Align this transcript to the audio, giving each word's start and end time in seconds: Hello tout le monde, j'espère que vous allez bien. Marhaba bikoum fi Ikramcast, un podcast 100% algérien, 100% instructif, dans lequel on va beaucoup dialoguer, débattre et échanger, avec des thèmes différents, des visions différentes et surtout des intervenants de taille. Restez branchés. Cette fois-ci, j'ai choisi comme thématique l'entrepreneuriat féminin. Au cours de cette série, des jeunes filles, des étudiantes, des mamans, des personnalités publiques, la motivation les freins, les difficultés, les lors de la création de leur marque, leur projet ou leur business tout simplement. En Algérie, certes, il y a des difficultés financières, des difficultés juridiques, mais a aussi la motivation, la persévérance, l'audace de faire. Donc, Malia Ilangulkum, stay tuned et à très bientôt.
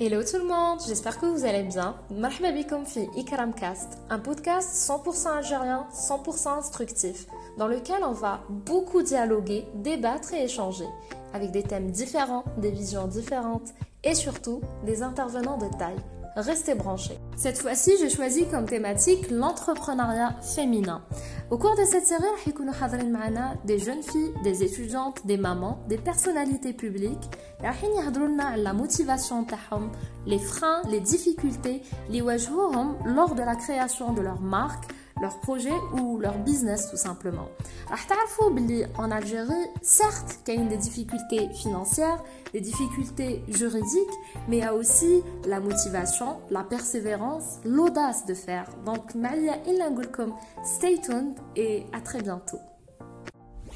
Hello 0.00 0.24
tout 0.24 0.38
le 0.38 0.48
monde, 0.48 0.80
j'espère 0.88 1.20
que 1.20 1.26
vous 1.26 1.44
allez 1.44 1.62
bien. 1.62 1.94
Marhaba 2.10 2.50
bikoum 2.50 2.84
fi 2.84 3.08
Ikramcast, 3.16 3.96
un 4.10 4.18
podcast 4.18 4.74
100% 4.90 5.36
algérien, 5.36 5.86
100% 5.94 6.48
instructif, 6.58 7.26
dans 7.58 7.68
lequel 7.68 8.02
on 8.02 8.10
va 8.10 8.40
beaucoup 8.48 9.02
dialoguer, 9.02 9.68
débattre 9.76 10.34
et 10.34 10.46
échanger, 10.46 10.88
avec 11.32 11.52
des 11.52 11.62
thèmes 11.62 11.92
différents, 11.92 12.42
des 12.56 12.72
visions 12.72 13.06
différentes 13.06 13.68
et 14.02 14.16
surtout 14.16 14.60
des 14.84 15.04
intervenants 15.04 15.58
de 15.58 15.68
taille. 15.78 16.02
Restez 16.36 16.74
branchés. 16.74 17.18
Cette 17.36 17.58
fois-ci, 17.58 17.92
j'ai 18.00 18.10
choisi 18.10 18.46
comme 18.46 18.66
thématique 18.66 19.30
l'entrepreneuriat 19.30 20.34
féminin. 20.42 21.02
Au 21.50 21.58
cours 21.58 21.76
de 21.76 21.84
cette 21.84 22.06
série, 22.06 22.24
des 23.64 23.78
jeunes 23.78 24.02
filles, 24.02 24.32
des 24.42 24.64
étudiantes, 24.64 25.24
des 25.26 25.36
mamans, 25.36 25.78
des 25.88 25.98
personnalités 25.98 26.72
publiques, 26.72 27.30
la 28.56 28.72
motivation 28.72 29.44
les 30.26 30.40
freins, 30.40 30.82
les 30.90 31.00
difficultés, 31.00 31.82
les 32.10 32.20
lors 33.04 33.36
de 33.36 33.42
la 33.42 33.54
création 33.54 34.12
de 34.12 34.20
leur 34.20 34.40
marque, 34.40 34.92
leur 35.20 35.40
projet 35.40 35.74
ou 35.92 36.18
leur 36.18 36.38
business 36.38 36.90
tout 36.90 36.96
simplement. 36.96 37.48
En 38.98 39.10
Algérie, 39.10 39.52
certes, 39.82 40.40
il 40.48 40.54
y 40.54 40.58
a 40.58 40.64
des 40.64 40.76
difficultés 40.76 41.48
financières, 41.54 42.22
des 42.52 42.60
difficultés 42.60 43.42
juridiques, 43.48 44.18
mais 44.48 44.62
a 44.62 44.74
aussi 44.74 45.22
la 45.46 45.60
motivation, 45.60 46.38
la 46.50 46.62
persévérance, 46.62 47.58
l'audace 47.64 48.26
de 48.26 48.34
faire. 48.34 48.66
Donc, 48.84 49.14
Malia 49.14 49.54
Ilangulkum, 49.66 50.32
stay 50.64 50.98
tuned 51.00 51.34
et 51.56 51.86
à 51.92 52.00
très 52.00 52.22
bientôt. 52.22 52.58